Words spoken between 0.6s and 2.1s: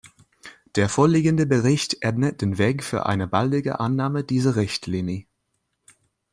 Der vorliegende Bericht